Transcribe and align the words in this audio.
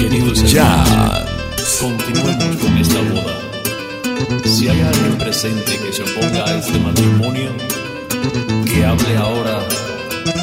Bienvenidos 0.00 0.50
ya. 0.50 0.82
Continuemos 1.78 2.56
con 2.56 2.78
esta 2.78 3.00
boda. 3.02 3.38
Si 4.46 4.66
hay 4.66 4.80
alguien 4.80 5.18
presente 5.18 5.76
que 5.76 5.92
se 5.92 6.02
oponga 6.04 6.42
a 6.46 6.56
este 6.56 6.78
matrimonio, 6.78 7.50
que 8.64 8.82
hable 8.82 9.16
ahora 9.18 9.58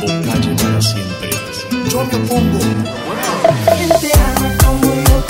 o 0.03 0.05
calle 0.05 0.55
para 0.61 0.79
siempre. 0.79 1.31
Yo 1.89 2.05
me 2.05 2.15
opongo. 2.23 2.59
Gente, 3.75 4.11
ama 4.13 4.57
como 4.63 4.93
yo, 4.93 5.25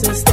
Texas. 0.00 0.27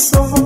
Cerrar 0.00 0.30
mis 0.30 0.39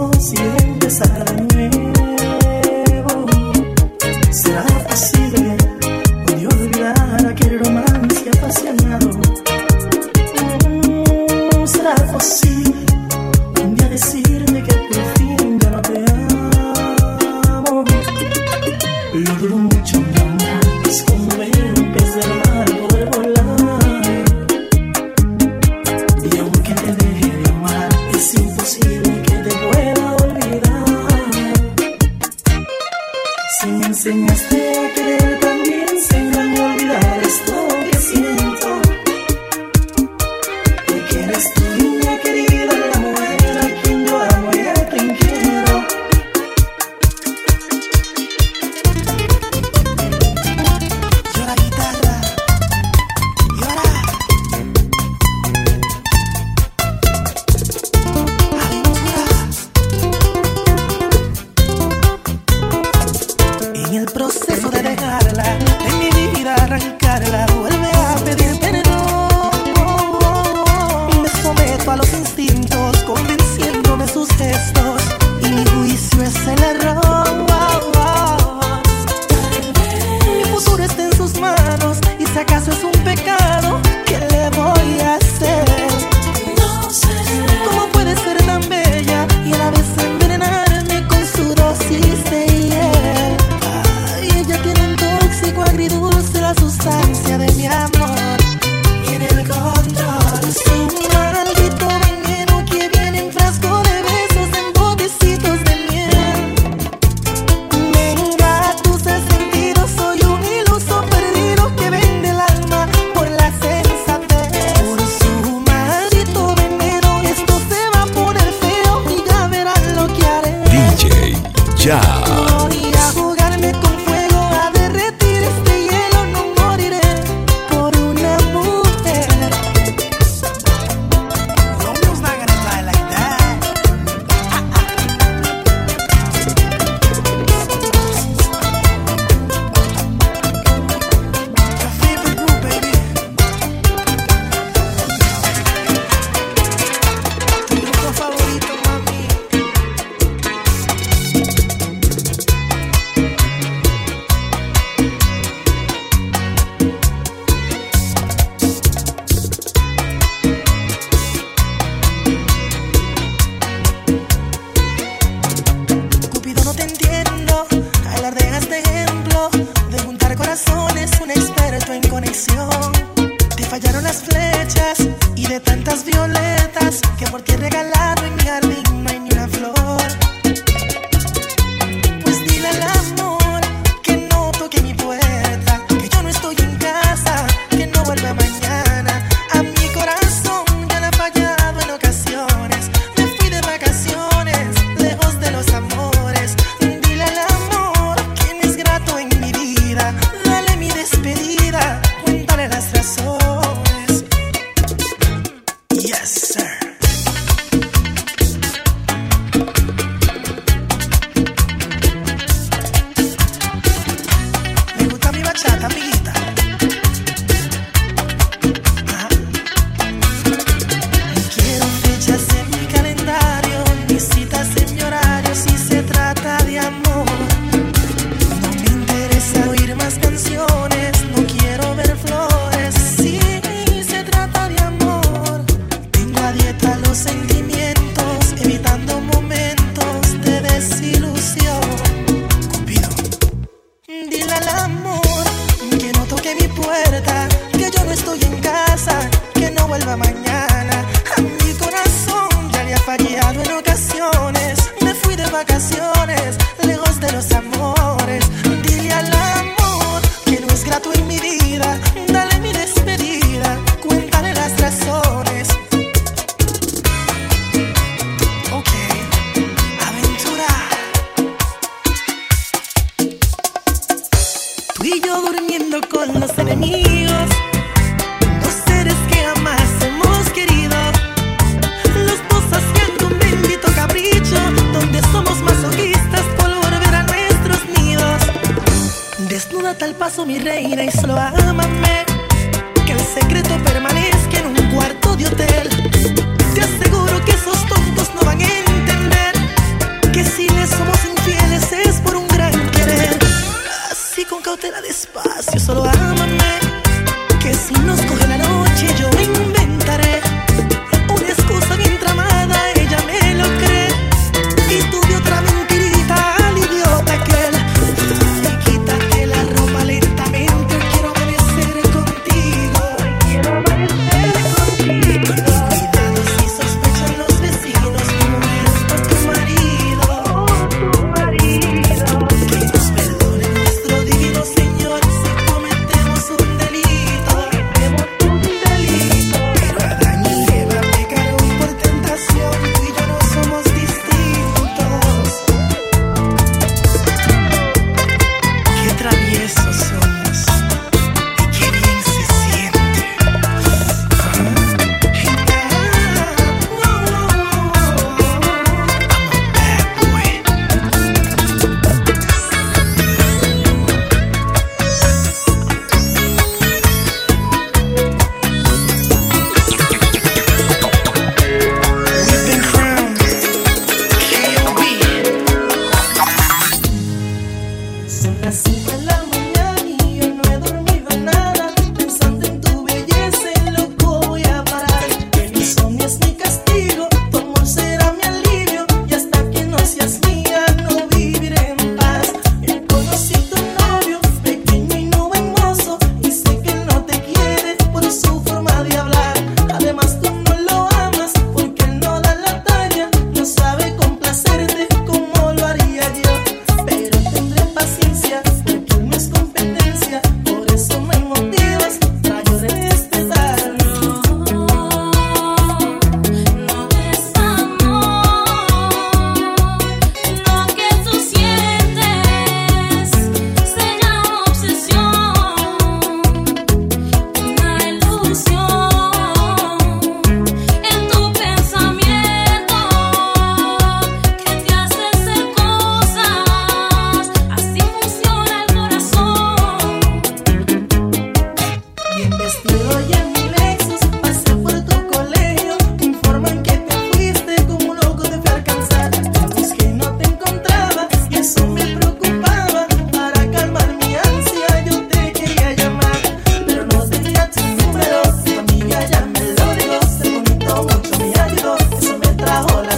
y 256.46 257.74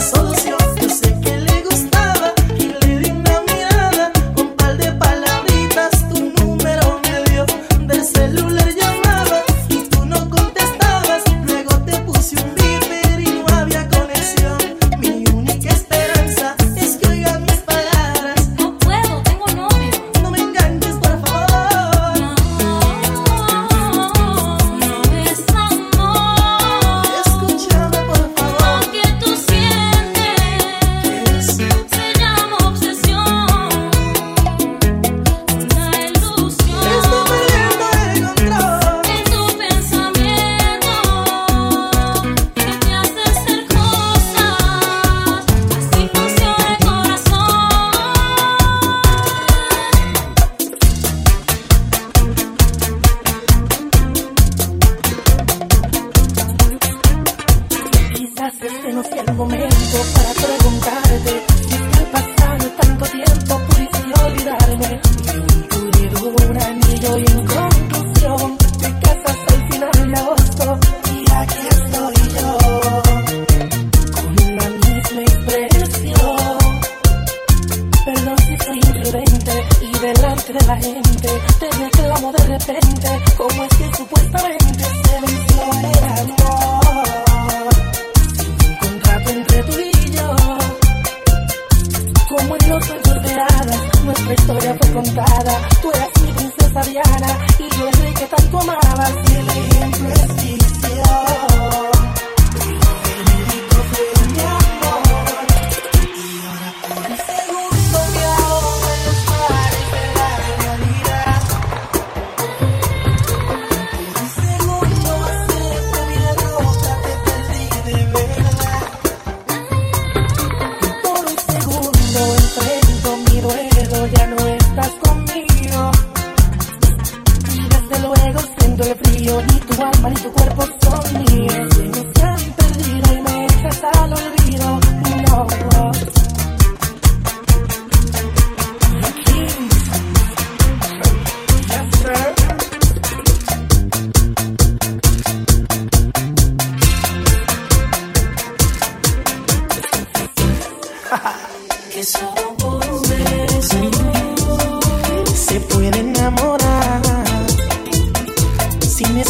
solução. 0.01 0.56
De 59.27 59.59
la 59.59 59.59
gente 59.59 59.76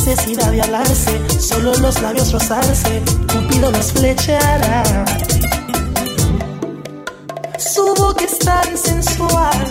necesidad 0.07 0.53
de 0.53 0.63
hablarse, 0.63 1.21
solo 1.41 1.75
los 1.79 2.01
labios 2.01 2.33
rozarse, 2.33 3.03
Cupido 3.33 3.73
los 3.73 3.93
flechará. 3.93 4.85
Su 7.59 7.93
boca 7.97 8.25
es 8.25 8.39
tan 8.39 8.79
sensual, 8.79 9.67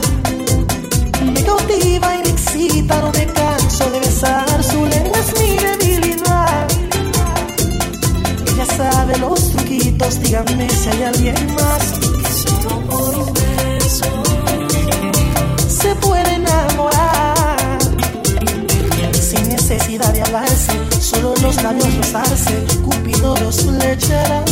me 1.34 1.42
cautiva 1.42 2.16
y 2.16 2.24
me 2.24 2.30
excita, 2.30 3.00
no 3.00 3.12
me 3.14 3.26
canso 3.28 3.90
de 3.92 4.00
besar, 4.00 4.64
su 4.64 4.86
lengua 4.86 5.18
es 5.20 5.40
mi 5.40 5.56
debilidad. 5.56 6.68
Ella 8.46 8.66
sabe 8.76 9.18
los 9.20 9.52
truquitos, 9.52 10.20
díganme 10.20 10.70
si 10.70 10.90
hay 10.90 11.04
alguien 11.04 11.56
más. 11.56 11.94
Que 12.52 12.68
por 12.90 13.18
un 13.20 13.34
beso 13.34 14.06
se 15.70 15.96
puede 15.96 16.34
enamorar 16.34 17.35
necesidad 19.68 20.14
de 20.14 20.22
hablarse, 20.22 20.74
solo 21.02 21.34
los 21.42 21.64
labios 21.64 21.98
rozarse, 21.98 22.64
Cupido 22.84 23.34
de 23.34 23.52
su 23.52 23.72
lechera. 23.72 24.44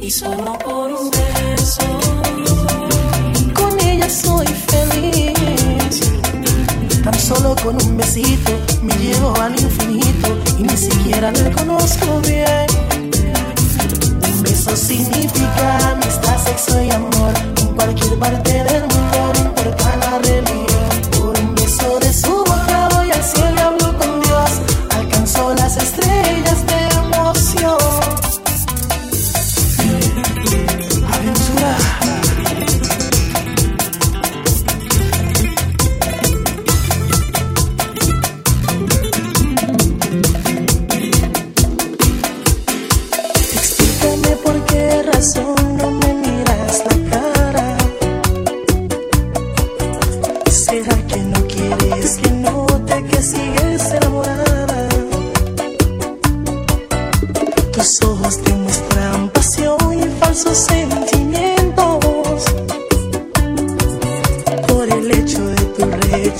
Y 0.00 0.10
solo 0.10 0.56
por 0.64 0.90
un 0.90 1.10
beso, 1.10 1.82
con 3.52 3.78
ella 3.80 4.08
soy 4.08 4.46
feliz. 4.46 6.00
Tan 7.04 7.14
solo 7.20 7.54
con 7.62 7.76
un 7.82 7.96
besito 7.98 8.52
me 8.82 8.94
llevo 8.94 9.34
al 9.38 9.52
infinito 9.60 10.38
y 10.58 10.62
ni 10.62 10.76
siquiera 10.76 11.30
le 11.30 11.50
conozco 11.52 12.20
bien. 12.22 12.66
Un 14.32 14.42
beso 14.42 14.74
significa 14.74 15.90
amistad, 15.90 16.38
sexo 16.42 16.82
y 16.82 16.90
amor 16.90 17.34
en 17.60 17.74
cualquier 17.74 18.18
parte 18.18 18.64
del 18.64 18.80
mundo. 18.80 18.99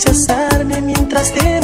rechazarme 0.01 0.81
mientras 0.81 1.31
te 1.33 1.60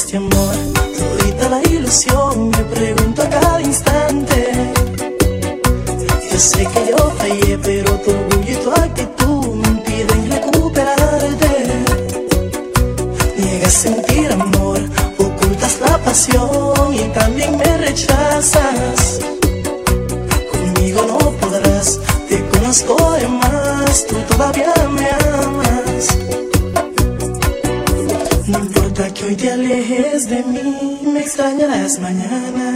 este 0.00 0.16
amor, 0.16 0.54
todita 0.98 1.48
la 1.50 1.62
ilusión, 1.68 2.48
me 2.48 2.64
pregunto 2.74 3.20
a 3.20 3.28
cada 3.28 3.60
instante. 3.60 4.72
Yo 6.32 6.38
sé 6.38 6.66
que 6.72 6.90
yo 6.90 6.96
fallé, 7.18 7.58
pero 7.58 7.92
tú 8.04 8.29
extraña 31.40 31.66
las 31.68 31.98
mañanas. 32.00 32.69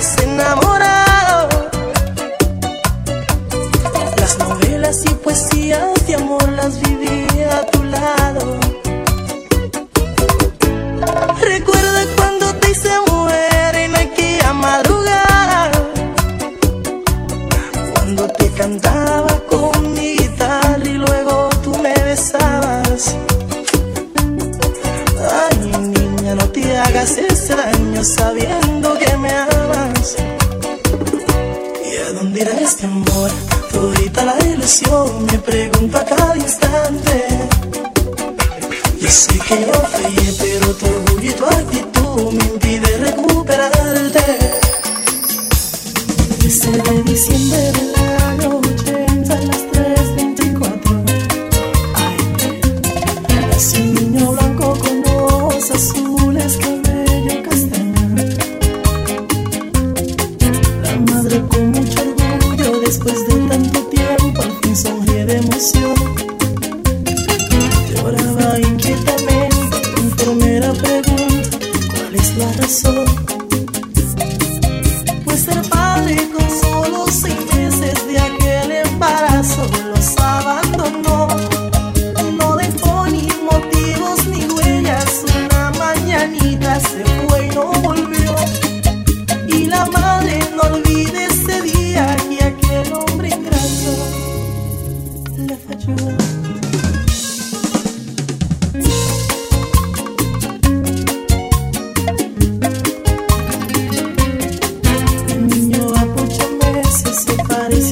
Soy 0.00 0.26
tu 0.26 0.85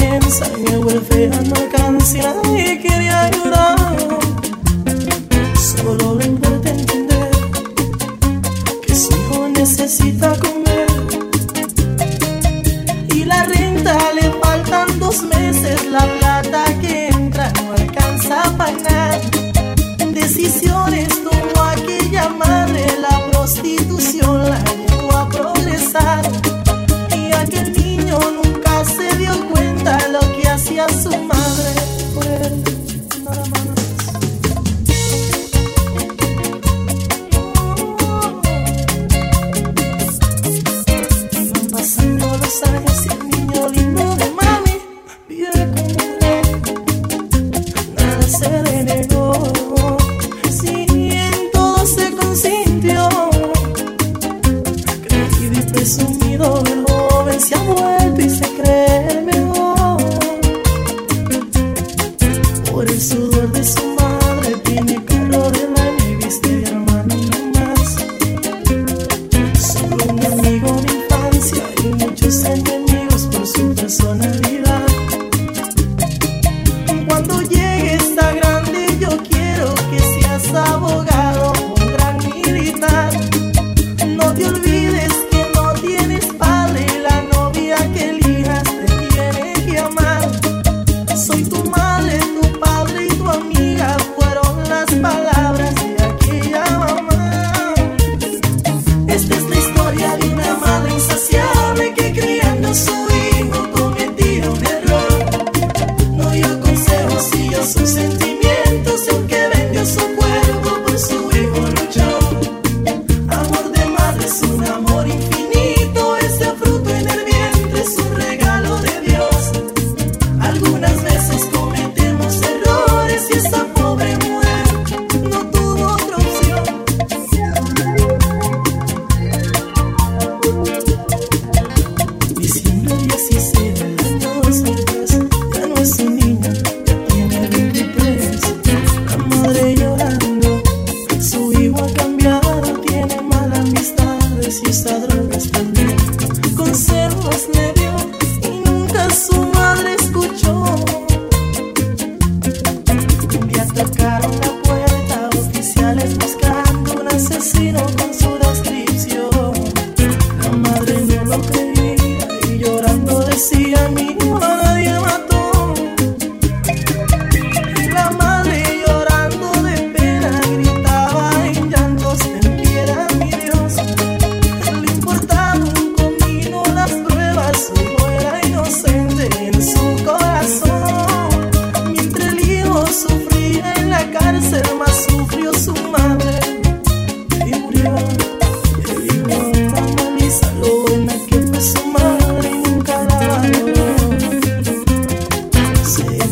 sus 144.82 144.90
ladrones 144.90 145.81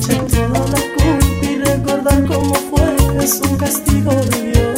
Echarte 0.01 0.49
la 0.49 0.61
culpa 0.61 1.27
y 1.43 1.57
recordar 1.57 2.25
cómo 2.25 2.55
fue 2.55 3.23
es 3.23 3.39
un 3.43 3.59
castigo 3.59 4.11
de 4.15 4.51
Dios. 4.53 4.70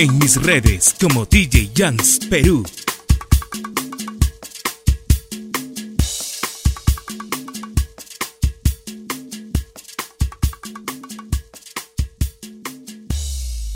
en 0.00 0.18
mis 0.18 0.40
redes 0.40 0.94
como 0.98 1.26
DJ 1.26 1.72
Jans 1.74 2.20
Perú. 2.30 2.64